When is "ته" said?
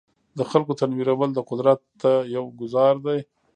2.01-2.11